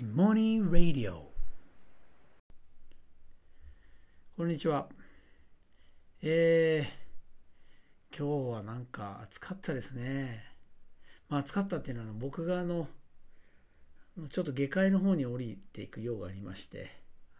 [0.00, 1.22] Morning Radio
[4.36, 4.86] こんにちは。
[6.22, 10.44] えー、今日はなんか暑かったですね。
[11.28, 12.86] まあ暑かったっていうのは僕があの
[14.30, 16.92] ちょっと下界の方に降りていく用がありまして。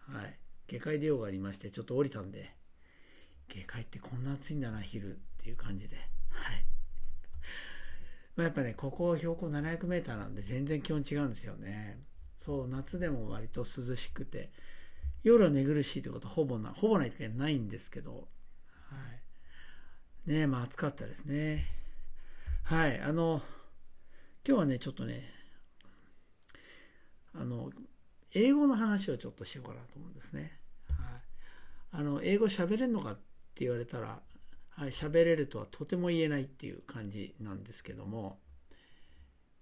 [0.09, 0.37] はい。
[0.67, 2.57] 下界で用がありましてちょっと降りたんで。
[3.47, 5.97] 下界ってこんな暑いんだな昼っていう感じで。
[6.31, 6.65] はい。
[8.35, 12.08] まあ、やっぱね、ここ標高700メーターなんで全然気温違うんですよね。
[12.49, 14.49] そう、夏でも割と涼しくて、
[15.23, 18.27] 夜は寝苦しいってことほぼな、ほぼないってないんですけど、
[18.89, 18.97] は
[20.27, 20.31] い。
[20.31, 21.67] ねまあ暑かったですね。
[22.63, 23.43] はい、あの、
[24.47, 25.25] 今日はね、ちょっとね、
[27.35, 27.71] あの、
[28.33, 30.59] 英語の話をちょっとしようかなと思うんですね。
[30.89, 32.01] はい。
[32.01, 33.21] あの、英語喋れんのかって
[33.57, 34.23] 言われたら、
[34.71, 38.39] はい、喋れるとはとても言えないっていう感じなんですけども、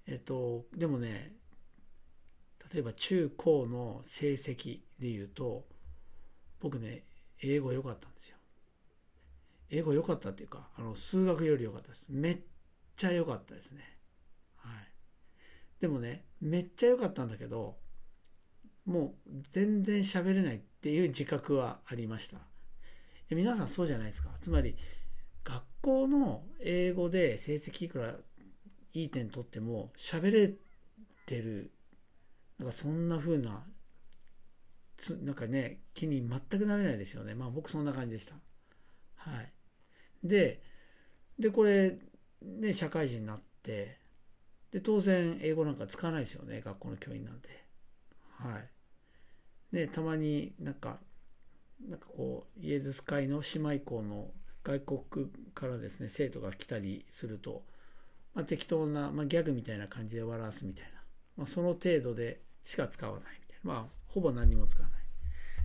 [0.07, 1.33] えっと、でもね、
[2.73, 5.67] 例えば中高の成績で言うと、
[6.61, 7.05] 僕ね、
[7.43, 8.37] 英語良かったんですよ。
[9.71, 12.07] 英語良かったっていうか、あの、数学より良かったです。
[12.11, 12.39] めっ
[12.97, 13.99] ちゃ良かったですね。
[14.57, 14.73] はい。
[15.81, 17.77] でもね、めっちゃ良かったんだけど、
[18.85, 22.39] もう全然喋れないっていう自覚はありました。
[23.31, 24.31] 皆さんそうじゃないですか。
[24.41, 24.77] つまり、
[25.45, 28.15] 学校の英語で成績いくら
[28.93, 30.55] いい点取っても喋れ
[31.27, 31.73] てる
[32.59, 33.65] なんかそんな風な
[34.97, 37.35] つなんかね気に全くなれないですよね。
[37.35, 38.35] まあ僕そんな感じでした。
[39.17, 39.53] はい。
[40.25, 40.63] で
[41.39, 41.99] でこれ
[42.43, 43.99] ね社会人になって
[44.71, 46.61] で当然英語なんか使わないですよね。
[46.61, 47.49] 学校の教員なんで
[48.39, 48.69] はい。
[49.73, 50.99] でたまになんか
[51.87, 54.31] なんかこうイエズス会の姉妹校の
[54.65, 57.63] 外国からですね生徒が来たりすると、
[58.35, 60.91] まあ、適当な、まあ、ギャグみたいな感じで笑わすみたいな、
[61.37, 63.73] まあ、その程度でしか使わないみたいな。
[63.73, 65.01] まあほぼ何にも使わない。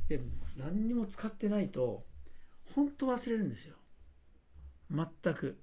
[0.08, 0.22] で
[0.56, 2.04] 何にも使ってないと
[2.76, 3.76] 本当忘れるんですよ。
[4.92, 5.60] 全く。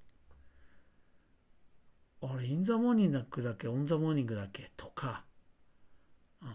[2.20, 5.24] あれ in the morning だっけ on the morning だっけとか。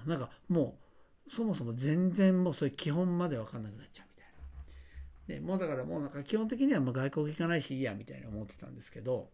[0.05, 0.77] なんかも
[1.25, 5.39] うそもそも全然もうそういう基本まで分かんなくなっちゃうみたいな。
[5.39, 9.29] でもうだからもうなんか基本的にはま外国行かないしいいやみたいな思ってたんですけど。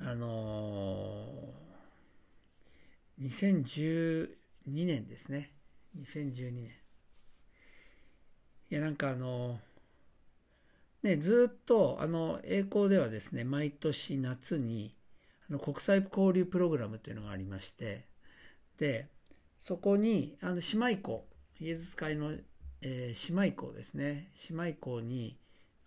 [0.00, 1.37] あの、
[3.20, 4.28] 2012
[4.66, 5.52] 年ですね。
[5.98, 6.70] 2012年
[8.70, 9.58] いやなんかあの、
[11.02, 14.94] ねずっとあの栄光ではですね毎年夏に
[15.48, 18.04] あの国際交流プログラムというのがありまして
[18.78, 19.06] で
[19.58, 21.24] そこにあの姉妹校
[21.60, 22.32] イエズス会の
[22.80, 24.28] えー、姉妹校ですね。
[24.50, 25.36] 姉妹校に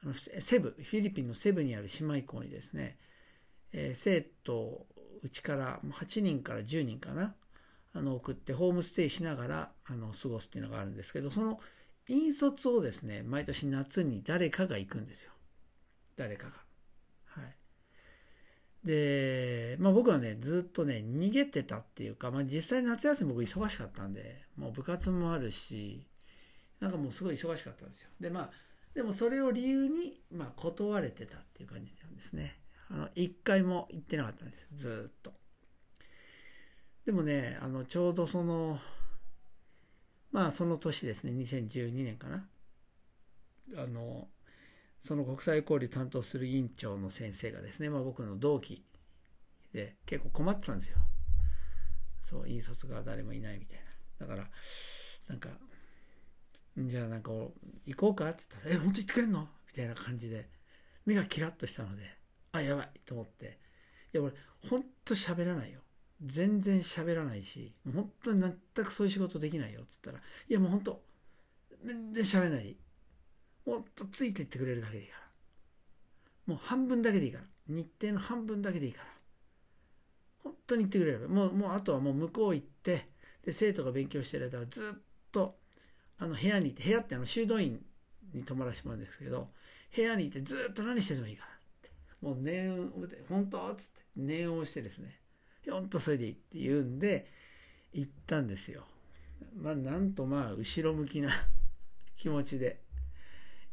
[0.04, 2.98] あのセブフィリピンのセブにある姉妹校にですね、
[3.72, 4.86] えー、生徒
[5.24, 7.36] うちから8人から10人かな
[7.94, 11.60] あの送ってホームステイしながらあの過ごすっていうのがあるんですけどその
[12.08, 15.32] 引率をですね毎年夏に誰かが行くんですよ
[16.18, 16.54] 誰かが。
[17.26, 26.06] はい、で、まあ、僕はねずっとね逃げてたっていうか、まあ、実際夏休み僕忙しかったんでもう部活もあるし
[26.80, 28.10] なんかもうすごい忙しかったんですよ。
[28.20, 28.52] で、まあ、
[28.94, 32.61] でもそれを理由に、まあ、断れてたっていう感じなんですね。
[32.92, 34.68] あの、一回も行ってなかったんです。
[34.76, 35.34] ずっと。
[37.06, 38.80] でもね、あの、ちょうどその、
[40.32, 42.48] まあ、その年ですね、2012年かな。
[43.78, 44.28] あの、
[45.00, 48.86] その国際交流担当する委員長の先生がですね、まあ、僕の同期
[49.74, 50.98] で結構困ってたんですよ。
[52.22, 53.80] そう、引率が誰もいないみたい
[54.20, 54.28] な。
[54.28, 54.50] だから、
[55.28, 55.50] なんか、
[56.78, 57.32] じゃあなんか
[57.86, 60.50] 行こうかって言ったら「え本当行ってくれんの?」みたいな感じで
[61.06, 62.18] 目がキラッとしたので
[62.54, 63.58] あやばいと思って。
[64.14, 64.34] いや俺
[64.70, 65.80] 本当喋らないよ。
[66.24, 68.42] 全然喋らないし本当に
[68.76, 71.02] 全くそういう仕事できないよっつったら「いやもう本当
[71.84, 72.78] 全然喋らない。
[73.66, 75.22] もっとついていってくれるだけでいいから。
[76.48, 77.46] もう半分だけでいいから。
[77.68, 79.08] 日程の半分だけでいいから。
[80.44, 81.28] 本当に言ってくれれば。
[81.28, 83.10] もうもうあとはもう向こう行って
[83.44, 85.58] で生徒が勉強してる間はずっと
[86.18, 87.84] あの部屋にいて、部屋ってあの修道院
[88.34, 89.50] に泊まらせてもらうんですけど、
[89.96, 91.51] 部屋にいてずっと何しててもいいから。
[92.22, 92.90] もう念を、
[93.28, 93.72] 本当？
[93.72, 95.20] っつって、念を押してですね、
[95.70, 97.28] 本当それでいいって言うんで、
[97.94, 98.86] 行ったんですよ。
[99.56, 101.32] まあ、なんとまあ、後ろ向きな
[102.16, 102.82] 気持ちで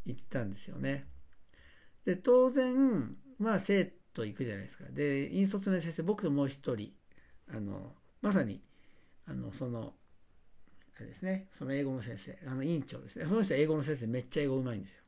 [0.05, 1.07] 行ったんですよね。
[2.05, 4.85] で、当然、まあ、生徒行くじゃないですか。
[4.91, 6.93] で、引率の先生、僕ともう一人、
[7.49, 8.63] あの、まさに、
[9.27, 9.95] あの、その、
[10.97, 13.27] あれですね、その英語の先生、あの院長ですね。
[13.27, 15.05] その人は英語の先生めっちゃ英語うまいんですよ。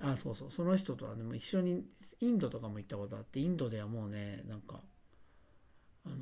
[0.00, 1.84] あ、そうそう、その人とはね、も一緒に
[2.20, 4.80] インドとかも行ったことあって、インドではもうね、なんか、
[6.04, 6.16] あの、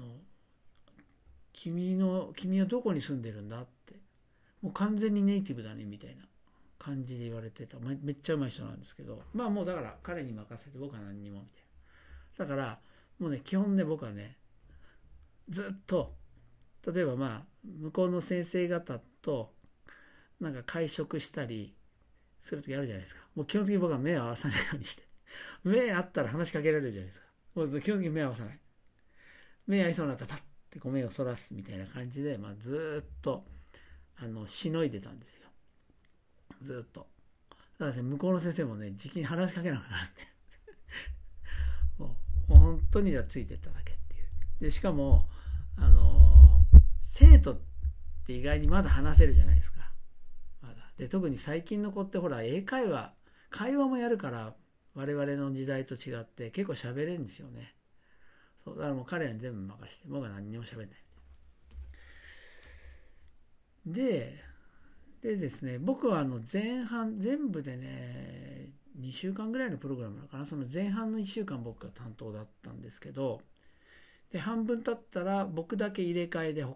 [1.52, 3.94] 君の君はどこに住んでるんだって。
[4.60, 6.24] もう完全にネイティブだねみたいな
[6.78, 7.78] 感じで言われてた。
[7.78, 9.22] めっちゃうまい人なんですけど。
[9.32, 12.54] まあもうだから彼に任せて僕は何にもみたいな。
[12.56, 12.78] だから
[13.18, 14.36] もうね基本ね僕はね
[15.48, 16.14] ずっと
[16.92, 17.42] 例えばまあ
[17.80, 19.52] 向こうの先生方と
[20.40, 21.74] なんか会食したり
[22.44, 23.22] する時あるじゃないですか。
[23.34, 25.02] もう基本的に僕は目を合わさないようにして。
[25.64, 27.26] 目合ったら話しかけられるじゃないですか。
[27.54, 28.60] もう基本的に目合わさない。
[29.66, 33.46] 目合いそうになったらパッてこう目をそらすみたいな感じで、まあ、ずっと
[34.16, 35.48] あのしのいでたんですよ。
[36.60, 37.08] ずっと。
[37.78, 40.22] だから向こうの先生もねじきに話しかけなくなるんで
[41.96, 42.16] も
[42.50, 44.26] う本当についてっただけっていう。
[44.60, 45.30] でしかも
[45.76, 46.62] あの
[47.00, 47.60] 生徒っ
[48.26, 49.83] て意外にまだ話せるじゃないですか。
[50.98, 53.12] で特に最近の子ってほら英会話
[53.50, 54.54] 会話もやるから
[54.94, 57.74] 我々の時代と違って結構喋れるんですよね。
[58.64, 60.88] そうだからもう彼らに全部任して僕は何にも喋んない。
[63.86, 64.40] で
[65.20, 70.46] でですね僕はあの前半全部でね2週間ぐらいのプログラムなのかな。
[70.46, 73.40] その前半の1週間僕が担当だったんですけど
[74.34, 76.66] で半分経ったら僕だけ入れ替えで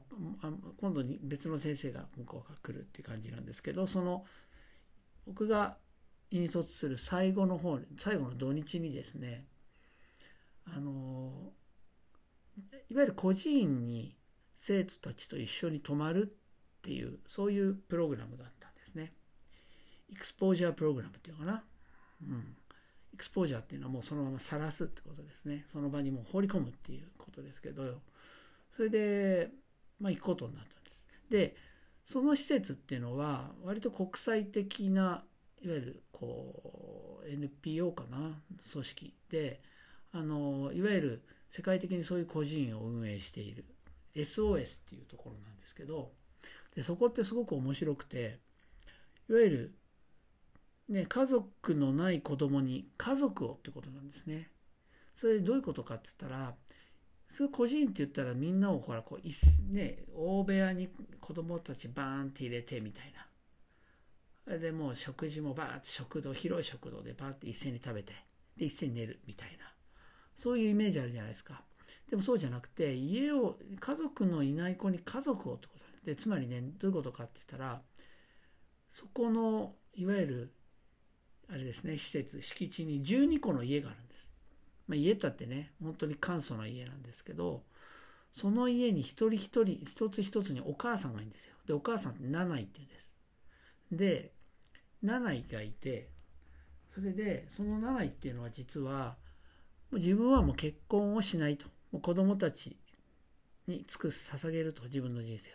[0.80, 4.24] 今度に別の先生が向こうから来るっていう感じなんですけどその
[5.26, 5.76] 僕が
[6.30, 9.44] 引率する最後の方最後の土日にですね
[10.72, 11.32] あの
[12.90, 14.14] いわゆる孤児院に
[14.54, 16.32] 生徒たちと一緒に泊まる
[16.78, 19.12] っていうそういうプログラムがあったんですね。
[20.12, 21.64] エクスポージャープログラムっていうのかな。
[22.22, 22.56] うん。
[23.14, 25.64] エクスポージャーっていうのはもうそのまま晒すってことですね。
[25.72, 28.00] その場にもう放り込むっていうことですけど、
[28.76, 29.50] それで、
[30.00, 31.04] まあ行くことになったんです。
[31.30, 31.56] で、
[32.04, 35.24] その施設っていうのは割と国際的な
[35.62, 38.40] いわゆるこう NPO かな
[38.72, 39.60] 組織で
[40.12, 43.66] あのいわゆる世界的にそういう個人を運営している
[44.14, 46.12] SOS っていうところなんですけど
[46.74, 48.38] でそこってすごく面白くて
[49.28, 49.74] いわゆる、
[50.88, 54.50] ね、家族のない子供に家族をってことなんですね。
[55.14, 56.54] それどういうことかっつったら
[57.26, 60.88] それ個人って言ったらみんなをほらこう、ね、大部屋に
[61.20, 63.26] 子供たちバーンって入れてみたいな。
[64.44, 68.14] それでもう食事もバーって食堂広い食堂でバーって一斉に食べて
[68.56, 69.66] で一斉に寝るみたいな
[70.34, 71.62] そういうイメージあるじゃないですか。
[72.08, 77.82] でもそうじゃなくて家を家族のいない子に家族をってことでつまりねどういうことかって言ったら
[78.88, 80.54] そこのいわゆる
[81.50, 84.30] あれですね施設敷地に12個の家があるんです、
[84.86, 87.62] まあ、家だってね本当に簡素な家なんですけど
[88.32, 91.54] その家に一人一人一つ一つにお母さんがいるんですよ。
[91.66, 93.14] でお母さんって7位って言うんです。
[93.90, 94.32] で
[95.02, 96.10] 7位がいて
[96.94, 99.16] それでその7位っていうのは実は
[99.92, 101.66] 自分はもう結婚をしないと。
[101.90, 102.76] もう子供たち
[103.66, 104.84] に尽くす捧げると。
[104.84, 105.54] 自分の人生を。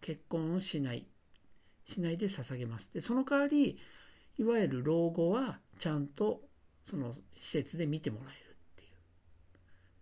[0.00, 1.06] 結婚をしない、
[1.86, 2.92] しないで捧げます。
[2.92, 3.78] で、その代わり、
[4.38, 6.40] いわゆる老後はちゃんと
[6.84, 8.86] その施設で見てもらえるってい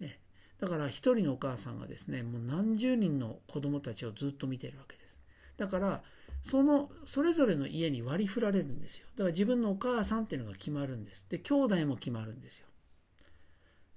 [0.07, 0.09] う。
[0.09, 0.21] ね。
[0.61, 5.19] だから一人のお母さんがですね、もう何十人の子供たちをずっと見てるわけです。
[5.57, 6.03] だから、
[6.43, 9.07] その、それぞれの家に割り振られるんですよ。
[9.15, 11.27] だから自分のお母さんっていうのが決まるんです。
[11.29, 12.67] で、兄弟も決まるんですよ。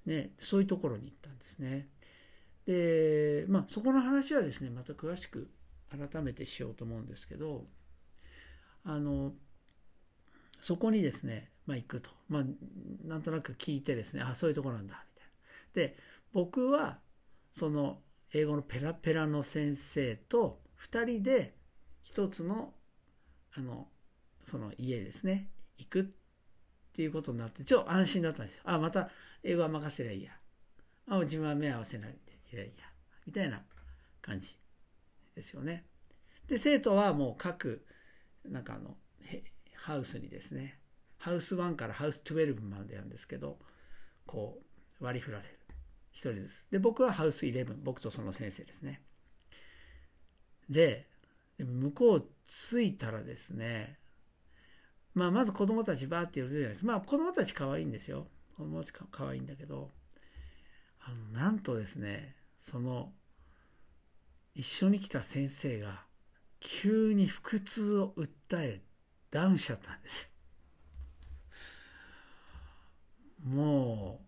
[0.04, 1.88] ね、そういうところに行ったんですね。
[2.66, 5.48] で、まあ、そこの話はですね、また詳しく
[5.90, 7.64] 改めてしようと思うんですけど
[8.84, 9.32] あの
[10.64, 12.44] そこにですね、まあ、行くと、まあ、
[13.06, 15.88] なんとなく聞いてですねあそういうとこなんだみたいな。
[15.88, 15.96] で
[16.32, 16.98] 僕は
[17.52, 17.98] その
[18.32, 21.54] 英語のペラペラの先生と2人で
[22.02, 22.72] 一つの
[23.56, 23.88] あの
[24.44, 26.04] その家ですね行くっ
[26.92, 28.62] ていうことになってちょっと安心だったんですよ。
[28.64, 29.10] あまた
[29.42, 30.32] 英語は任せりゃいいや。
[31.08, 32.84] あ自分は目合わせないでいやいや
[33.26, 33.62] みたいな
[34.22, 34.58] 感じ。
[35.34, 35.84] ですよね。
[36.46, 37.84] で、生徒はもう各、
[38.44, 38.96] なんかあの、
[39.84, 40.78] ハウスにですね、
[41.18, 43.58] ハウス1からハウス12までなんですけど、
[44.24, 44.62] こ
[44.98, 45.58] う割り振られる。
[46.10, 46.66] 一人ずつ。
[46.70, 49.02] で、僕はハウス11、僕とその先生ですね。
[50.70, 51.06] で、
[51.58, 53.98] 向こう着いたらですね、
[55.12, 56.86] まあ、まず子供たちバーって言うじゃないですか。
[56.86, 58.26] まあ、子供たち可愛いんですよ。
[58.56, 59.90] 子供たち可愛いんだけど、
[61.00, 63.12] あの、なんとですね、その、
[64.54, 66.06] 一緒に来た先生が
[66.58, 68.80] 急に腹痛を訴え
[69.34, 70.30] ダウンしちゃったんです。
[73.44, 74.20] も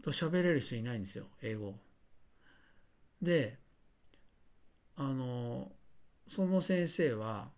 [0.00, 1.74] うと喋れる人いないんですよ英語。
[3.20, 3.58] で
[4.96, 5.70] あの
[6.26, 7.50] その先生は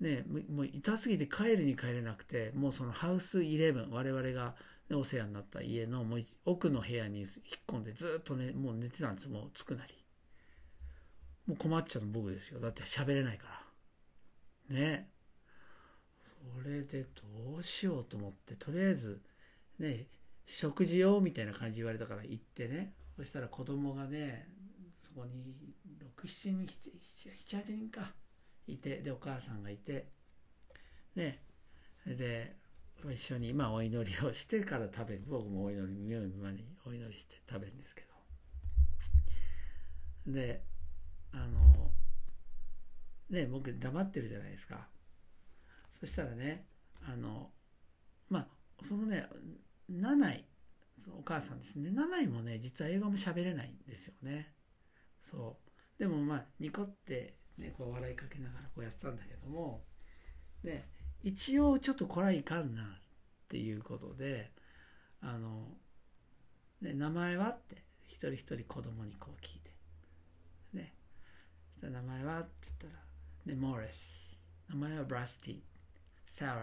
[0.00, 4.54] ねもう痛すぎて帰るに帰れなくてもうそのハウス11我々が、
[4.88, 7.28] ね、お世話になった家のもう奥の部屋に引っ
[7.66, 9.94] 込んでずっとねもう寝てたんですもうつくなり。
[11.48, 12.60] もう困っちゃうの僕ですよ。
[12.60, 13.64] だって喋れないか
[14.70, 14.76] ら。
[14.76, 15.08] ね。
[16.64, 19.22] れでどうしようと思ってとりあえず
[19.78, 20.06] ね
[20.46, 22.94] 食事用みたいな感じ言われたから行ってね。
[23.16, 24.48] そしたら子供がね
[25.02, 25.54] そこに
[26.16, 28.12] 67人78人か。
[28.66, 30.08] いてでお母さんがいて。
[31.16, 31.42] ね
[32.06, 32.56] で
[33.12, 35.24] 一緒にまあお祈りをしてから食べる。
[35.28, 38.02] 僕もお祈り見よう見まにお祈りして食べるんですけ
[40.26, 40.32] ど。
[40.32, 40.62] で
[41.32, 41.90] あの
[43.30, 44.88] ね僕黙ってるじゃないですか。
[46.00, 46.66] そしたらね
[47.06, 47.50] あの
[48.28, 48.48] まあ
[48.82, 49.26] そのね
[49.88, 50.44] 七井
[51.18, 51.90] お母さんですね。
[51.90, 54.52] 七井もね実は英語も喋れないんですよね。
[55.22, 55.58] そ
[55.98, 55.98] う。
[55.98, 59.82] でもまあニコってねこう笑いかけながらこうやってたんだけども。
[60.62, 60.88] で
[61.22, 62.86] 一応ちょっとこれはいかんなっ
[63.48, 64.52] ていうことで
[65.20, 65.66] あの、
[66.80, 69.70] ね、名前はって一人一人子供にこう聞いて。
[70.74, 70.94] ね。
[71.80, 72.40] 名前は？
[72.40, 72.48] って
[72.80, 74.44] 言ったら、ね、モーレス。
[74.68, 75.60] 名前はブラスティ
[76.28, 76.54] サラ、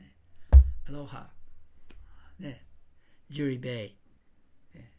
[0.00, 0.12] ね、
[0.88, 1.28] アロハ
[2.38, 2.66] ね
[3.30, 4.92] ジュリー・ベイね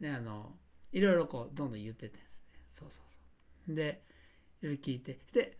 [0.00, 0.52] ねあの
[0.92, 2.24] いろいろこうどんどん言っててね
[2.72, 4.02] そうそうそうで
[4.62, 5.56] 聞いてで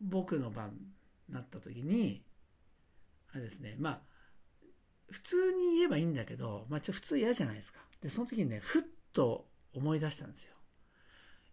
[0.00, 0.70] 僕の番
[1.28, 2.22] になった時に
[3.32, 4.00] あれですねまあ
[5.10, 10.52] 普通に言えばいいんだけど、まあ、ちょっと普通嫌じゃないですかでその時にねふっと思い出したんですよ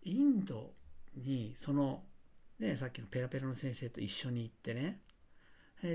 [0.04, 0.72] インド
[1.16, 2.04] にその
[2.60, 5.00] ねさっきのペラペラの先生と一緒に行ってね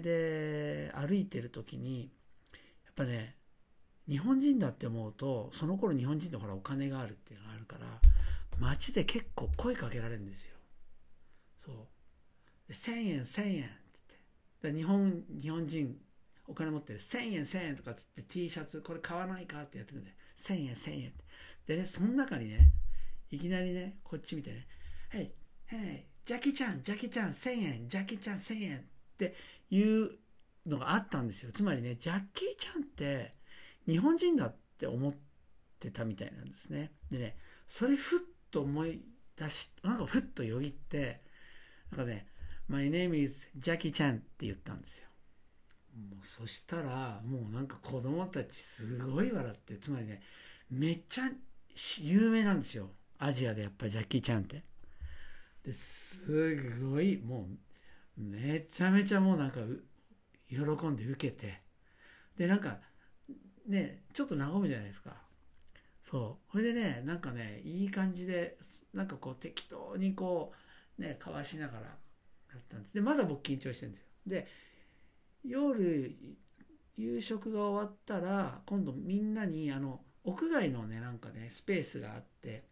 [0.00, 2.10] で歩いてる時に
[2.84, 3.36] やっぱね
[4.08, 8.00] 日本人だって思うとその頃日本人ってほらお金があるっていうのがあるから
[8.58, 10.56] 街で結構声かけられるんですよ。
[11.64, 11.76] そう。
[12.68, 14.02] で1000円1000円っつっ
[14.62, 14.72] て。
[14.72, 15.96] 日本日本人
[16.46, 16.98] お金持ってる。
[16.98, 21.24] 1000円1000円とかっつって T シャツこれ買わないかってやってくんで1000円1000円って。
[21.66, 22.72] でねその中にね
[23.30, 24.66] いきなりねこっち見てね
[25.12, 25.30] 「Hey,
[25.70, 28.84] hey, ジャキちゃんジャキちゃん1000円ジャキちゃん1000円」
[29.24, 29.34] って
[29.70, 30.10] いう
[30.66, 31.52] のがあったんですよ。
[31.52, 33.34] つまりねジャッキーちゃんって
[33.86, 35.14] 日本人だって思っ
[35.80, 36.92] てたみたいなんですね。
[37.10, 38.20] でねそれふっ
[38.50, 39.02] と思い
[39.36, 41.20] 出しなんかふっとよぎって
[41.90, 42.26] なんかね
[42.68, 45.08] 「My name is Jackie Chan」って言ったんですよ。
[45.96, 50.22] もうそしたらもうなんか子供たちすごい笑ってつまりね
[50.70, 51.30] めっちゃ
[52.02, 52.90] 有名なんですよ。
[53.18, 54.62] アジアでやっぱりジャッキー・チャンって。
[55.64, 57.67] ですごいもう
[58.18, 59.60] めちゃめちゃもうなんか
[60.48, 60.58] 喜
[60.88, 61.62] んで受けて。
[62.36, 62.78] でなんか
[63.66, 65.16] ねちょっと和むじゃないですか。
[66.02, 66.52] そう。
[66.52, 68.58] それでねなんかねいい感じで
[68.92, 70.52] なんかこう適当にこ
[70.98, 71.88] うねかわしながらや
[72.58, 72.94] ったんです。
[72.94, 74.06] でまだ僕緊張してるんですよ。
[74.26, 74.46] で
[75.44, 76.16] 夜
[76.96, 82.66] 夕食が終わったら今度みんなにあの屋外のねなんかねスペースがあって。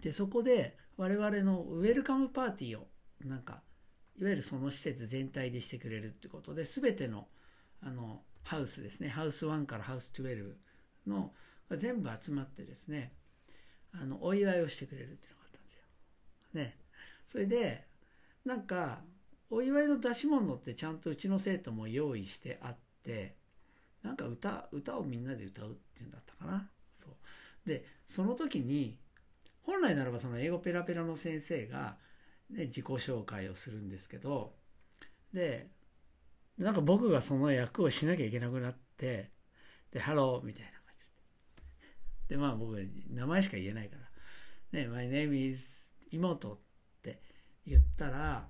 [0.00, 2.86] でそこで我々のウェルカムパーティーを
[3.22, 3.60] なんか
[4.20, 7.26] いわゆるその施設全体でしてくれるってことで全ての
[7.82, 9.08] あのハウスですね。
[9.08, 10.52] ハウス1からハウス12
[11.06, 11.32] の
[11.76, 13.12] 全部集まってですね
[13.92, 15.80] あのお祝いをしてくれるっていうのがあったんですよ。
[16.54, 16.76] ね。
[17.26, 17.86] それで
[18.44, 19.00] なんか
[19.48, 23.36] お祝いの出し物ってちゃんとうちの生徒も用意してあって
[24.02, 26.68] なんか歌歌をみんなで歌うっていうんだったかな。
[26.98, 27.68] そう。
[27.68, 28.98] でその時に
[29.62, 31.96] 本来ならばその英語ペラペラの先生が、
[32.50, 34.54] ね、自己紹介をするんですけど
[35.32, 35.68] で
[36.58, 39.30] なんか僕がその役をしなきゃいけなくなって
[39.92, 41.06] で「ハロー」みたいな感じ
[42.28, 42.34] で。
[42.34, 42.76] でまあ僕
[43.08, 44.10] 名前しか言えないから
[44.78, 46.58] 「ね My name is 妹」っ
[47.02, 47.22] て
[47.66, 48.48] 言ったら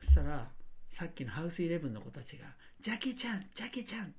[0.00, 0.52] そしたら
[0.90, 4.12] さっきのハウスイレブンの子たちが「ジャキちゃんジャキちゃん」っ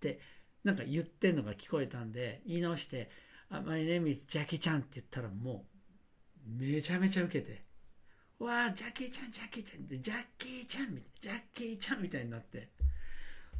[0.00, 0.20] て
[0.64, 3.10] なんか言ってんのが聞こえたんで言い直して
[3.48, 5.66] 「My name is ジャキちゃん」って言ったらも
[6.46, 7.63] うめちゃめちゃウケて
[8.38, 12.68] 「わあジャッキーちゃんジャッキーちゃん」「ジャッキーちゃん」「ジャッキーちゃん」みたいになって。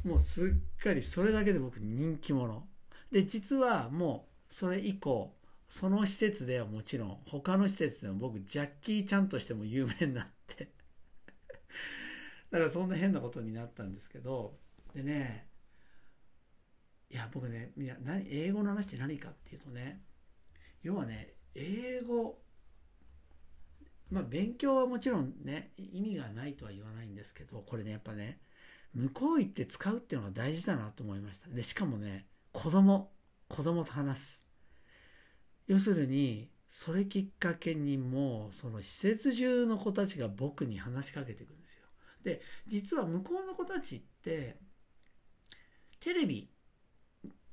[0.03, 2.67] もうすっかりそれだけで僕人気者。
[3.11, 5.35] で実はもうそれ以降
[5.67, 10.71] その施設ではもちろん他の施設でも僕ジャッキーちゃんとしても有名になって。
[12.51, 14.59] だからそんな変なことになったんですけど。
[14.93, 15.49] でね
[17.09, 20.01] いや僕ねいや何英語の話って何かっていうとね
[20.83, 22.44] 要はね英語
[24.11, 28.39] まあ勉強はもちろんね意味がないとは言わないんですけどこれねやっぱね
[28.93, 31.49] 向こう行って使うっていうのが大事だなと思いました。
[31.49, 33.11] でしかもね子供
[33.47, 34.45] 子供と話す。
[35.67, 41.85] 要するにそれきっかけにもうその施設中の子たちが僕に話しかけてくんですよ。
[42.23, 44.57] で実は向こうの子たちって
[45.99, 46.49] テレビ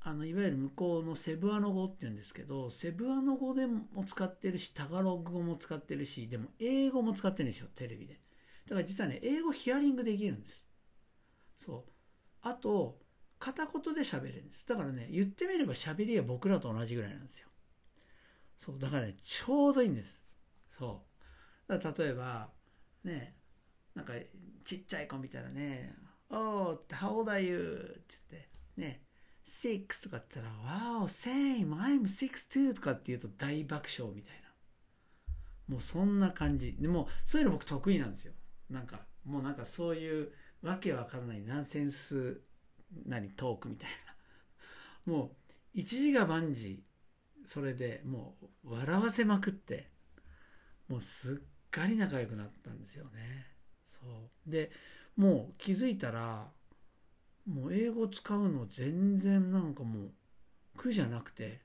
[0.05, 8.19] あのいわゆる向こうのセブアノ語っていうんですけどセブアノ語でも使ってるしタガログ語も使ってるしでも英語も使ってるんですよテレビで。
[8.65, 10.63] だから実はね英語ヒアリングできるんです。
[11.57, 11.91] そう。
[12.41, 12.99] あと
[13.39, 14.67] 片言で喋れるんです。
[14.67, 17.47] だからね言ってみれば喋りは僕らと同じぐらいなんですよ。
[18.57, 18.79] そう。
[18.79, 20.21] だからねちょうどいいんです。
[20.69, 21.01] そ
[21.69, 21.71] う。
[21.71, 22.49] だから例えば
[23.05, 23.35] ね
[23.95, 24.13] なんか
[24.65, 25.95] ちっちゃい子見たらね
[26.29, 28.49] 「Oh, how old are you?」って言って
[28.81, 29.01] ね
[29.45, 34.43] six とかって言ったら、wow, same, I'm six too とかって言うと大爆笑みたいな。
[35.67, 36.77] もうそんな感じ。
[36.79, 38.33] でも、そういうの僕得意なんですよ。
[38.69, 40.31] なんか、もうなんかそういう
[40.61, 42.41] わけわからないナンセンス、
[43.05, 43.89] 何、トークみたい
[45.05, 45.11] な。
[45.13, 46.83] もう、一時が万事、
[47.45, 49.91] それでもう笑わせまくって、
[50.87, 53.47] もうすっかり仲良くなったんですよね。
[53.85, 54.49] そう。
[54.49, 54.71] で、
[55.15, 56.51] もう気づいたら、
[57.47, 60.11] もう英語使うの全然なんかもう
[60.77, 61.61] 苦じゃなくて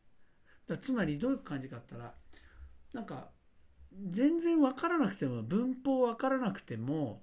[0.67, 2.15] だつまりどういう感じかったら
[2.93, 3.29] なんか
[4.11, 7.23] 全然分からなくても文法分からなくても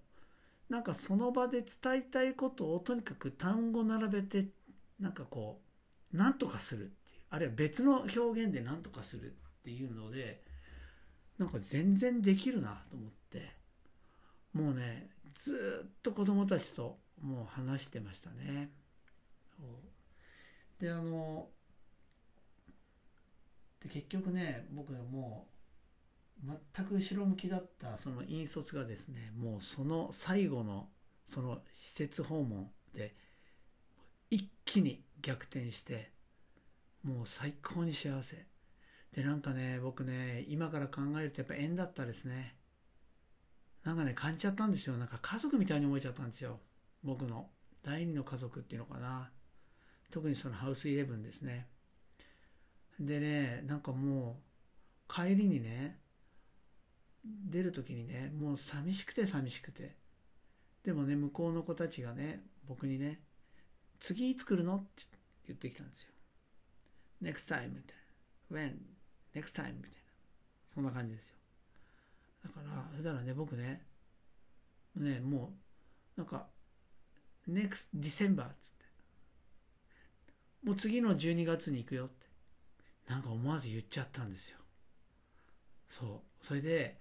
[0.70, 4.48] なんかその場で伝えたいことをとにかく単語並べて
[5.00, 5.62] なんかこ
[6.14, 10.42] う何とかするっていうあるいは別の表現で何とかするっていうので
[11.38, 13.52] なんか全然できるなと思って
[14.54, 18.70] もうねずっと子供たちともう話してましたね。
[20.80, 21.48] であの
[23.82, 25.48] で結局ね僕はも
[26.46, 30.90] う全く後ろ向きだったその引率がですねもうその最後の
[31.26, 33.16] その施設訪問で
[34.30, 36.12] 一気に逆転して
[37.04, 38.46] もう最高に幸せ。
[39.14, 42.56] でなんかね僕ね今から考えるとやっぱ縁だったですね。
[43.84, 44.98] なんかね感じちゃったんですよ。
[44.98, 46.60] なんか家族みたいに思えちゃったんですよ。
[47.06, 47.48] 僕の
[47.84, 49.32] 第二の家族っていうのかな。
[50.12, 51.68] 特にそのハウスイレブンですね。
[53.00, 54.42] でねなんかも
[55.10, 56.00] う帰りにね
[57.24, 59.96] 出る時にねもう寂しくて寂しくて。
[60.84, 63.20] でもね向こうの子たちがね僕にね
[64.00, 64.76] 次いつ来るの？
[64.76, 65.04] って
[65.48, 66.12] 言ってきたんですよ。
[67.22, 67.98] Next time みたい
[68.52, 68.58] な。
[68.60, 68.76] When?
[69.34, 69.96] Next time みたいな。
[70.74, 71.36] そんな感じですよ。
[72.44, 73.82] だからだからね僕ね
[74.96, 75.54] ねも
[76.18, 76.48] うなんか
[77.50, 78.86] next December つって。
[80.64, 82.26] もう次の12月に行くよって。
[83.08, 84.58] なんか思わず言っちゃったんですよ。
[85.90, 86.46] そう。
[86.46, 87.00] それで、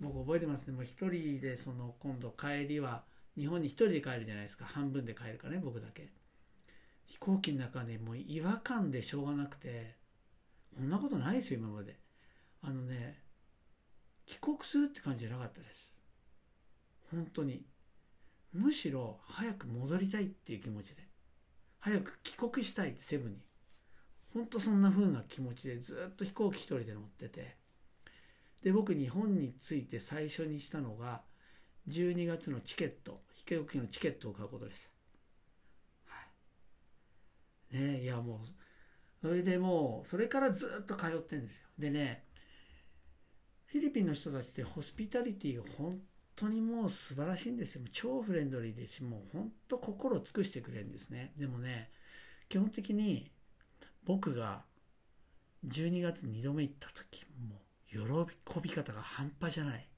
[0.00, 0.72] 僕覚えてますね。
[0.74, 3.04] もう一人でその今度帰りは
[3.36, 4.64] 日本に一人で帰るじゃないですか。
[4.66, 6.08] 半分で帰るからね、僕だけ。
[7.06, 9.96] 飛行機の中でもう違和感でしょうがなくて、
[10.76, 11.98] こんなことないですよ、今まで。
[12.62, 13.20] あのね、
[14.26, 15.94] 帰国するって感じじゃなかったです。
[17.10, 17.64] 本当に。
[18.54, 21.02] むしろ早く戻りたいっていう気持ちで
[21.80, 23.38] 早く帰国したいってセブンに。
[24.32, 27.56] ほんとそんな風な気持ちでずっと飛行機一人で乗ってて。
[28.62, 31.20] で僕日本に着いて最初にしたのが
[31.88, 34.90] 12月のチケット飛行機のチケットを買うことです
[36.06, 36.16] は
[37.74, 37.76] い。
[37.76, 38.38] ねいやもう
[39.20, 41.68] それでもうそれからずっと通ってんですよ。
[41.78, 42.24] でね
[43.66, 46.00] フィリピンの人たちってホスピタリティが本
[46.36, 47.82] 当にもう素晴らしいんですよ。
[47.92, 51.32] 超フレンドリーですし、もう本当心を尽くしてくれるんですね。
[51.36, 51.90] でもね、
[52.48, 53.30] 基本的に
[54.04, 54.64] 僕が
[55.66, 59.88] 12月2度目行った時、もう喜び方が半端じゃない。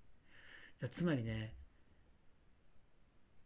[0.91, 1.55] つまりね、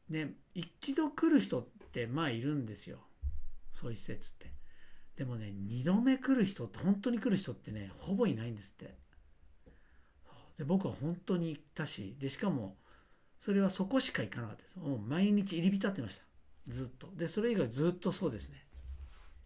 [0.09, 2.99] ね、一度来る人ってまあいるんですよ。
[3.73, 4.53] そういう施設って。
[5.17, 9.01] でもね、2度目来る人って、本当に来る人ってね、ほぼいないんですって。
[10.61, 12.77] で僕は本当に行ったしでしかも
[13.41, 14.79] それはそこしか行かなかったです。
[14.79, 16.25] もう毎日入り浸ってました。
[16.69, 17.09] ずっと。
[17.17, 18.65] でそれ以外ずっとそうですね。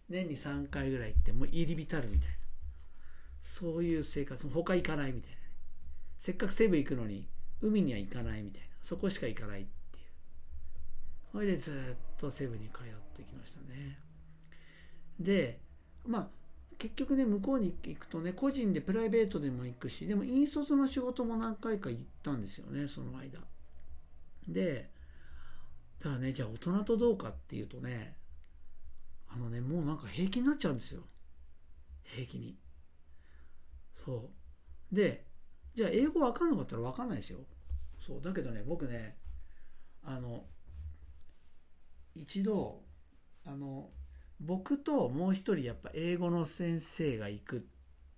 [0.08, 2.34] 年に3回ぐらい行ってもう入り浸るみたいな。
[3.40, 4.48] そういう生活。
[4.48, 5.36] 他行かないみたいな、
[6.18, 7.28] せっかく西部行くのに
[7.62, 8.66] 海には行かないみたいな。
[8.80, 10.04] そこしか行かないっていう。
[11.30, 13.98] それでずっと西部に通ってきましたね。
[15.20, 15.60] で
[16.04, 16.28] まあ
[16.78, 23.38] 結局ね向こうに行くとね個人でプライベートでも行くしでも引率の仕事も何回か行ったんですよねその間。
[24.48, 24.90] で
[25.98, 28.16] ただねじゃあ大人とどうかっていうとね
[29.28, 31.02] あのねもうなんか平気になっちゃうんですよ。
[32.02, 32.56] 平気に。
[34.04, 34.30] そ
[34.92, 34.94] う。
[34.94, 35.26] で
[35.74, 37.40] じゃあ英語わかんなかったらわかんないですよ。
[38.00, 38.22] そう。
[38.22, 39.16] だけどね僕ね
[40.02, 40.44] あの
[42.14, 42.82] 一度
[43.44, 43.90] あの
[44.40, 47.66] 僕ともう一人やっぱ英語の先生が行く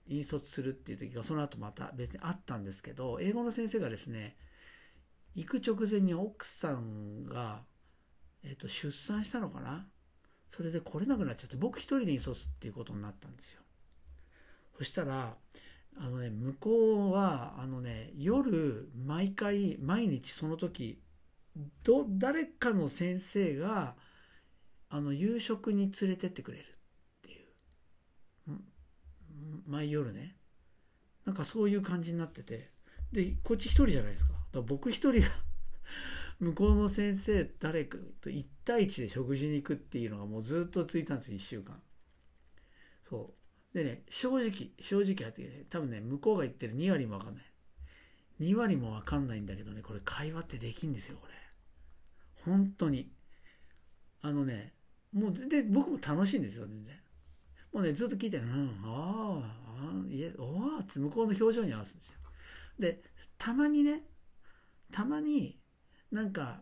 [0.09, 4.37] 引率するっていう時がその後また別にあったんですけど英語の先生がですね
[5.37, 7.63] 行く直前に奥さんが、
[8.43, 9.87] えー、と出産したのかな？
[10.51, 13.61] それで来れなくなっちゃって僕一人で引率っていうことになったんですよ。
[14.79, 15.37] そしたら
[15.99, 21.03] あのね向こうはあのね夜毎回毎日その時
[21.83, 23.95] ど誰かの先生が
[24.89, 26.67] あの夕食に連れてってくれるっ
[27.23, 27.47] ていう。
[29.67, 30.37] 毎夜ね。
[31.25, 32.71] なんかそういう感じになってて。
[33.13, 34.33] でこっち一人じゃないですか。
[34.33, 35.29] だから僕一人が
[36.41, 41.81] 向こうの先生誰かと1対1で食事に行くっていうのがもうずっと続いたんですよ1週間。
[43.09, 43.35] そ
[43.73, 43.75] う。
[43.77, 45.65] でね正直正直やってね。
[45.69, 47.45] 多分ね向こうが言ってる2割も分かんない。
[48.41, 51.33] 2割も分かんないんだけどねこれ会話ってできんですよこれ。
[52.45, 53.11] 本当に。
[54.23, 54.75] あのね
[55.13, 56.95] もうで僕も楽しいんですよ全然。
[57.73, 59.41] もうねずっと聞いてるうんあ
[59.79, 62.19] あいえおあって向こうの表情に合わすんですよ。
[62.79, 63.03] で
[63.39, 64.03] たまにね
[64.93, 65.59] たまに
[66.11, 66.61] なんか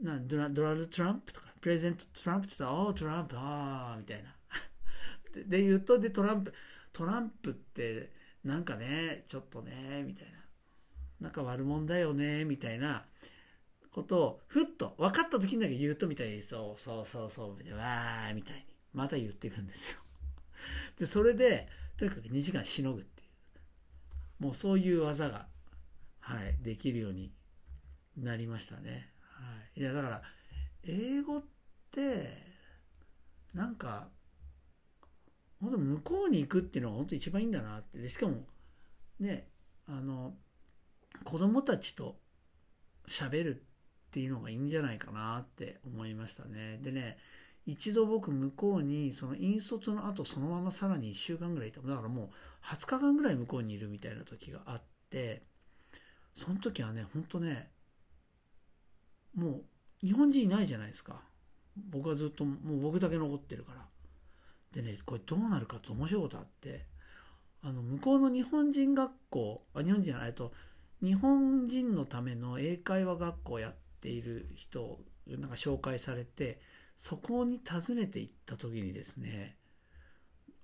[0.00, 4.34] なドラドナルド・トランプとかプレゼント・トランプって言ったら「おトランプああ」みたいな。
[5.32, 6.52] でで言うとでトランプ
[6.92, 8.12] トランプって
[8.44, 10.42] なんかねちょっとねみたいな。
[11.20, 13.04] なんか悪者だよねみたいな
[13.92, 18.62] ことをふっと分かった時にだけ言うとみたいにそうそうそうそうみたいなわーみたいに
[18.92, 19.98] また言っていくんですよ。
[20.98, 23.21] でそれでとにかく2時間しのぐって
[24.42, 25.46] もうそういう技が
[26.18, 27.32] はいできるように
[28.16, 29.08] なりましたね。
[29.20, 29.44] は
[29.76, 30.22] い、いやだから
[30.82, 31.44] 英語っ
[31.92, 32.26] て
[33.54, 34.08] なんか
[35.60, 38.38] 本当向こうに行くっていうのが本当一番いいんだなってでしかも
[39.20, 39.46] ね
[39.86, 40.34] あの
[41.22, 42.16] 子供たちと
[43.08, 43.64] 喋る
[44.08, 46.80] っていうのがいいんじゃないかなって思いましたね。
[46.82, 47.16] でね
[47.64, 51.80] 一度僕向こうにその引率の後そのままさらに1週間ぐらいいた。
[51.80, 52.28] だからもう
[52.64, 55.42] 20日間ぐらい向こうにいるみたいな時があって
[56.34, 57.70] その時はねほんとね
[59.34, 59.60] も
[60.02, 61.20] う日本人いないじゃないですか。
[61.90, 63.86] 僕はずっともう僕だけ残ってるから。
[64.72, 66.86] でねこれどうなるかって面白いことあって
[67.62, 70.52] あの向こうの日本人学校あ日本人じゃないと
[71.02, 76.60] 日本人のための英会話学校やっている人なんか紹介されて
[77.02, 79.56] そこに訪ねて行った時にですね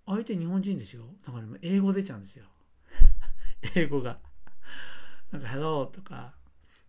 [0.07, 2.45] 相手日本人ですよだから英語出ちゃうんですよ
[3.75, 4.19] 英語が
[5.33, 6.39] なんか「Hello」とか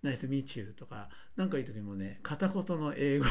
[0.01, 3.25] ナイスミーチューとか、何か言う時もね、片言の英語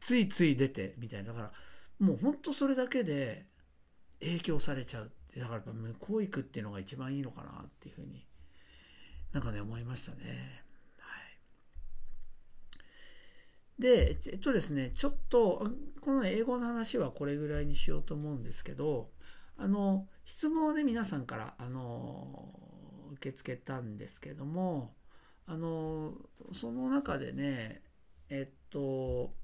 [0.00, 1.32] ついつい出て、みたいな。
[1.32, 1.52] だから、
[1.98, 3.46] もうほんとそれだけで
[4.20, 5.12] 影響されちゃう。
[5.36, 8.26] だからやっぱ向こう行くっていうのが一番いいのかなっていうふうに、
[9.32, 10.64] なんかね、思いましたね。
[10.98, 11.38] はい。
[13.78, 15.68] で、えっとですね、ちょっと、
[16.00, 19.10] この、英語の話はこれぐらいにしようと思うんですけど、
[19.56, 22.52] あの、質問をね、皆さんから、あの、
[23.14, 24.94] 受け付けたんですけども、
[25.46, 26.14] あの
[26.52, 27.82] その中でね
[28.30, 29.34] えっと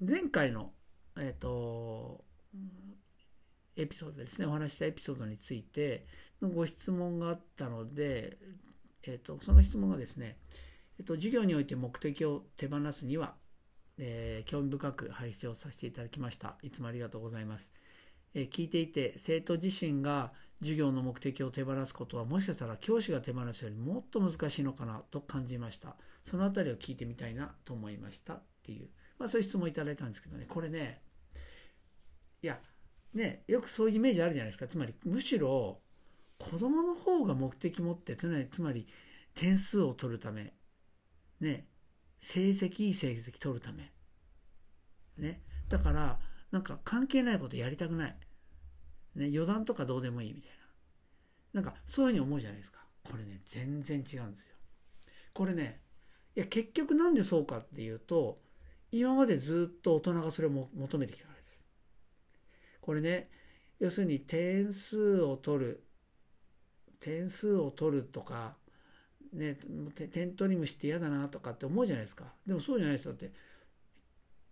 [0.00, 0.72] 前回の
[1.16, 2.24] えっと
[3.76, 6.06] エピソードですねお話したエピソードについて
[6.42, 8.36] のご質問があったので、
[9.04, 10.38] えっと、その質問がですね、
[11.00, 13.32] えっと、授業において目的を手放すには、
[13.96, 16.56] えー、興味深く配信をさせていただきました。
[16.62, 17.72] いつもありがとうございます、
[18.34, 25.96] えー、聞いていて生徒自身が授業の目的を手放すことはもしかしたら教師が手放すよりもっと難しいのかなと感じました。
[26.22, 28.34] そのあたりを聞いてみたいなと思いました。
[28.34, 31.00] っていう、まあそういう質問いただいたんですけどね、これね、
[32.42, 32.60] いや、
[33.14, 34.68] ね、よくそういうイメージあるじゃないですか。
[34.68, 35.80] つまり、むしろ
[36.36, 38.86] 子供の方が目的持って、つまり
[39.32, 40.52] 点数を取るため、
[41.40, 41.66] ね、
[42.18, 43.92] 成績いい成績取るため、
[45.16, 48.16] ね、だから、なんか関係ないことやりたくない。
[49.14, 50.50] ね、余談とかどうでもいいみたい
[51.54, 51.60] な。
[51.60, 52.80] なんかそういうふうに思うじゃないですか。
[53.04, 54.56] これね、全然違うんですよ。
[55.32, 55.80] これね、
[56.36, 58.40] いや結局なんでそうかっていうと、
[58.92, 61.64] 今までずっと大人がそれを求めてきたからです。
[62.80, 63.30] これね、
[63.78, 65.84] 要するに点数を取る、
[66.98, 68.56] 点数を取るとか、
[69.32, 69.58] ね、
[70.10, 72.24] 点取り虫って嫌だなとかって思うじゃないですか。
[72.46, 73.32] でもそうじゃないですよって。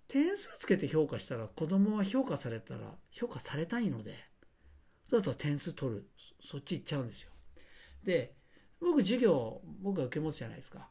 [0.06, 4.14] 点数つけて評価したら子供は評価されたら評価されたいので
[5.10, 6.08] だと点数取る。
[6.42, 7.30] そっち行っちゃうんですよ。
[8.04, 8.34] で、
[8.80, 10.88] 僕授業、僕が受け持つじゃないですか。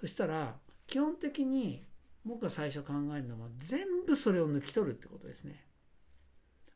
[0.00, 1.84] そしたら、基本的に
[2.24, 5.64] 僕が最初考えるのは全部それを抜き取るってことですね。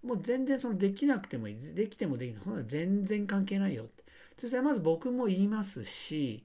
[0.02, 1.74] もう全然そのできなくてもいい。
[1.74, 2.42] できてもできない。
[2.44, 4.04] そんな全然関係ないよって。
[4.38, 6.44] そしてまず僕も言いますし、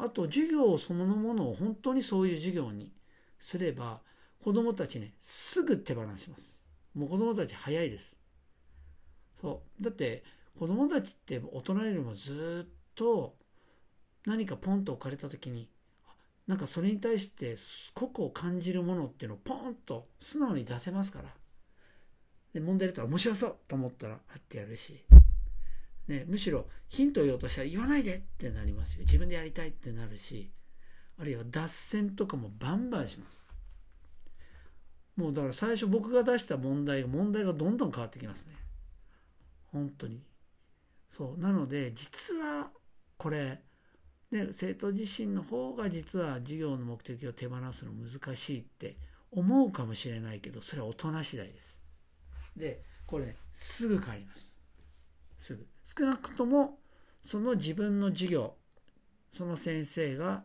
[0.00, 2.92] あと授業そのものを本当にそういう授業に
[3.38, 4.00] すれば、
[4.42, 6.60] 子供たちね、すぐ手放します。
[6.94, 8.18] もう子供たち早いです。
[9.40, 10.24] そうだって
[10.58, 13.36] 子供たちって大人よりもずっと
[14.26, 15.68] 何かポンと置かれた時に
[16.48, 17.56] なんかそれに対して
[17.94, 21.28] 個々を感じるものっていうのをポンと素直に出せますから
[22.52, 25.04] で問題出たら面白そうと思ったらはってやるし、
[26.08, 30.50] ね、むしろヒントを言おうとしたら言わないでってなりますよ自分でやりたいってなるし
[31.20, 33.44] あるいは脱線とかもバンバンします
[35.16, 38.54] もうだから最初僕が出した問題が問題がどんどん変わってきますね
[39.72, 40.22] 本当に
[41.10, 42.70] そうなので実は
[43.18, 43.60] これ
[44.30, 48.98] ね、生徒自身の方が実は授業の目的を手放すの難しいって
[49.30, 51.80] 思うかもしれないけどそれは大人次第です。
[52.56, 54.56] でこれ、ね、すぐ変わります。
[55.38, 55.66] すぐ。
[55.96, 56.78] 少なくとも
[57.22, 58.54] その自分の授業
[59.30, 60.44] その先生が、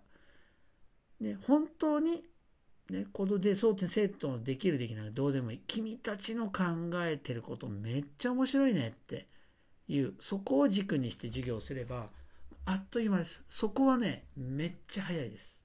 [1.20, 2.24] ね、本当に、
[2.90, 6.64] ね、このでそう生徒のできるできないどうでもいい君たちの考
[7.06, 9.28] えてることめっちゃ面白いねって
[9.88, 12.08] いうそこを軸にして授業すれば
[12.66, 13.44] あっという間です。
[13.50, 15.62] そこはね、めっちゃ早いです。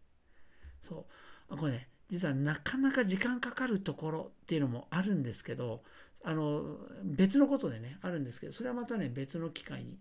[0.81, 1.07] そ
[1.49, 1.57] う。
[1.57, 5.83] これね、実はなかなか時間かかるところっていうのもあるんですけど、
[6.25, 9.99] あの、別のことでね、あるんですけど、それはまたね、別の機会に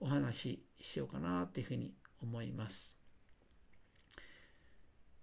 [0.00, 2.96] お話ししようかなっていうふうに思います。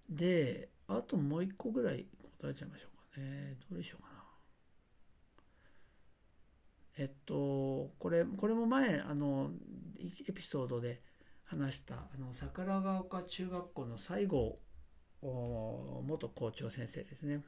[0.09, 2.07] で、あともう一個ぐらい
[2.39, 3.57] 答えちゃいましょうかね。
[3.69, 4.23] どうでしょうかな。
[6.97, 9.51] えっと、これ、これも前、あの、
[10.27, 11.01] エピソードで
[11.49, 14.59] 話したあの桜ヶ丘中学校の西郷
[15.21, 17.43] 元校長先生ですね。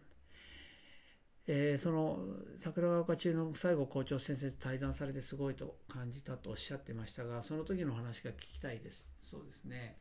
[1.48, 2.20] えー、その
[2.58, 9.10] 桜ヶ丘中の西郷校長先生と対談されてすごいと感じたとおっしゃってましたがその時の話が聞きたいです。
[9.22, 9.98] そうですね。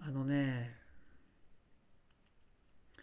[0.00, 0.74] あのね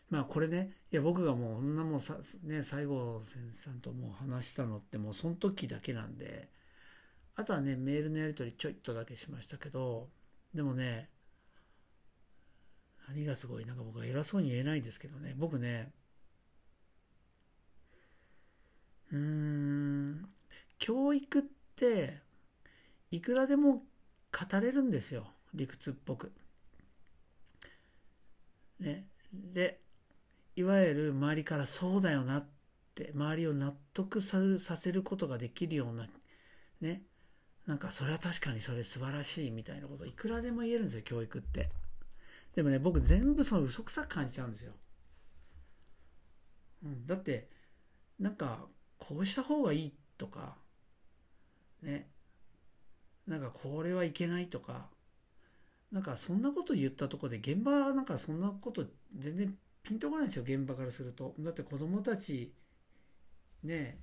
[0.09, 6.49] まあこれねいや僕がもうこんなもんさね西郷先生ともう話したのってもうその時だけなんで
[7.35, 10.09] あとはね、メールのやり取りちょいっとだけしましたけど、
[10.53, 11.09] でもね、
[13.07, 15.91] 何がすごい、なんか僕は偉そうに言えないですけどね、僕ね、
[19.13, 20.26] うん、
[20.80, 21.43] 教育っ
[21.76, 22.19] て、
[23.12, 23.84] いくらでも
[24.32, 26.32] 語れるんですよ、理屈っぽく。
[28.80, 29.08] ね。
[29.32, 29.80] で、
[30.56, 32.45] いわゆる周りからそうだよなっ
[32.95, 36.08] て、周りを納得させることができるような、
[36.82, 37.04] ね、
[37.67, 41.69] なんかそれは確かにそれ素晴らしいみたいなこといくらでも言えるんですよ、教育って。
[42.56, 44.73] でもね、僕全部その嘘くさく感じちゃうんですよ。
[46.84, 47.49] うん、だって、
[48.19, 48.67] なんか、
[49.07, 50.55] こうした方がいいとか、
[51.81, 52.07] ね、
[53.27, 54.87] なんかこれはいけないとか、
[55.91, 58.85] なんかそんなこと言ったとこで現場はなんかそんなこと
[59.17, 61.35] 全然ピンとこないんですよ、現場からすると。
[61.39, 62.53] だって子供たち、
[63.63, 63.99] ね、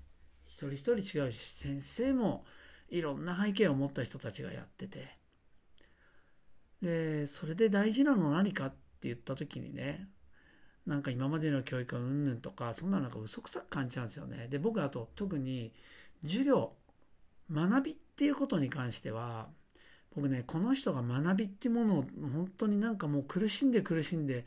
[0.46, 2.44] 一人一人違うし、先生も、
[2.90, 5.16] いろんな背景を持った人たちがやってて
[6.82, 10.08] でそれで大事なの何かって言った時にね
[10.90, 15.72] なんか今までの教育はうんぬんとかそんななんか嘘くさく感じちゃうんですよねで僕あと特に
[16.24, 16.72] 授業
[17.52, 19.46] 学びっていうことに関しては
[20.16, 24.44] 僕ねこの人が学びっていうものを本当になんかもう苦しんで苦しんで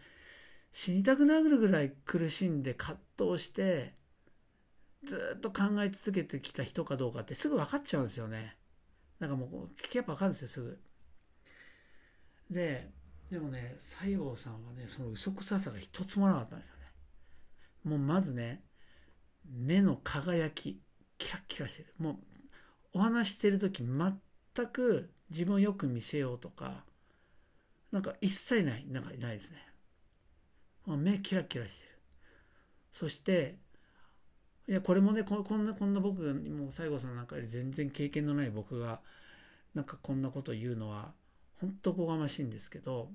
[0.73, 3.93] 死にたくなるぐらい苦しんで葛藤して
[5.05, 8.57] ずっと考え続けてきた人かどうかってすぐ分かっちゃうんですよね。
[9.19, 10.79] なんかもう聞けば分かるんですよ、すぐ。
[12.51, 12.89] で、
[13.33, 16.83] でもね、西郷さんはね、その嘘くささが一つもなかったんですよね。
[17.83, 18.61] もうまずね、
[19.49, 20.79] 目の輝き、
[21.17, 21.95] キラッキラしてる。
[21.97, 22.17] もう、
[22.93, 26.85] お話してる時全く自分をよく見せようとか、
[27.91, 29.57] なんか一切ない、なんかないですね。
[30.85, 31.91] もう目キラキラしてる。
[32.91, 33.57] そして、
[34.67, 39.01] いやこれもねこんなこんな僕もう西郷さんなんかより全然経験のない僕が
[39.73, 41.11] なんかこんなこと言うのは
[41.59, 43.09] 本当こがましいんですけど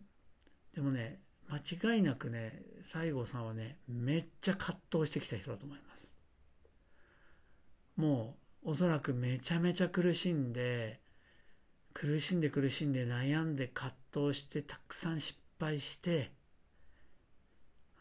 [0.78, 1.18] でもね
[1.50, 6.14] 間違いなくね西郷さんはねめっちゃ葛藤してきた人だと思います。
[7.96, 11.00] もうおそらくめちゃめちゃ苦しんで
[11.94, 13.92] 苦しんで苦しんで悩んで葛
[14.28, 16.30] 藤してたくさん失敗して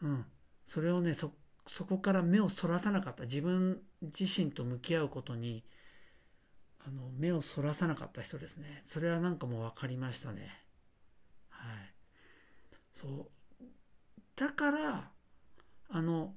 [0.00, 0.24] うん。
[0.64, 1.32] それをねそ
[1.66, 3.24] そこから目をそらさなかった。
[3.24, 5.64] 自分自身と向き合うことに
[6.86, 8.82] あの目をそらさなかった人ですね。
[8.84, 10.67] それはなんかもう分かりましたね。
[13.00, 13.06] そ
[13.60, 13.64] う。
[14.34, 15.10] だから
[15.90, 16.34] あの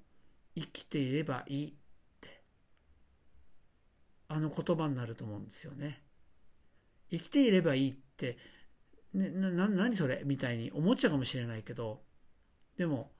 [0.56, 2.42] 生きていればいいって。
[4.28, 6.04] あの言葉になると思うんですよね。
[7.10, 8.38] 生きていればいいって、
[9.14, 10.22] ね、な何それ？
[10.24, 12.02] みたいに思っちゃうかもしれないけど。
[12.78, 13.12] でも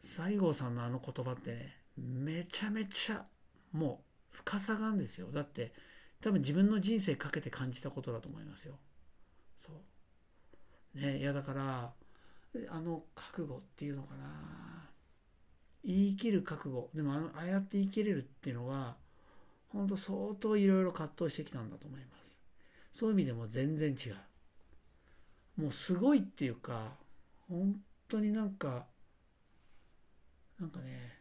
[0.00, 3.24] 西郷さんのあの言葉ってねめちゃめちゃ
[3.72, 5.28] もう深さがあるんですよ。
[5.32, 5.72] だって
[6.20, 8.74] 多分自分の人生かけて感じたことだと思いますよ。
[9.56, 9.72] そ
[10.94, 11.00] う。
[11.00, 11.92] ねいやだから
[12.68, 14.88] あの覚悟っていうのかな。
[15.84, 16.90] 言い切る覚悟。
[16.94, 18.96] でもあのああやって言い切れるっていうのは
[19.68, 22.38] 本当相当いろいろ葛藤してきたんだと思います。
[22.92, 24.16] そういう意味でも全然違う。
[25.60, 26.92] もうすごいっていうか
[27.48, 28.86] 本当になんか
[30.60, 31.18] なんかね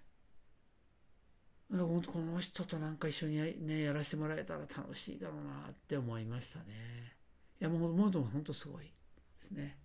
[1.69, 6.65] 本当この人となんか一緒に,、ね、やらせてもらえたら楽しいだろうなって思いましたね。
[7.59, 8.91] いやもうもう本当すごいで
[9.39, 9.77] すね。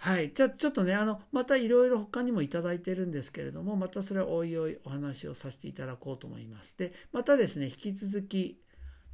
[0.00, 0.32] はい。
[0.32, 6.78] じゃあ、ちょっとね、あの、またいろいろ他にもいただいてるんですけれども、またそれはおいおいお話をさせていただこうと思います。
[6.78, 8.62] で、またですね、引き続き、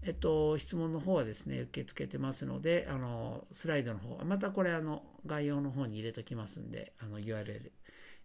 [0.03, 7.73] えっと、質問の方はですね、受け付けてますので、あの、スライドの方、またこれ、あの、概要の方に入れときますんで、あの、URL、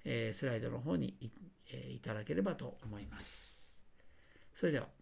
[0.04, 1.30] えー、スライドの方にい,、
[1.72, 3.80] えー、いただければと思います。
[4.54, 4.99] それでは。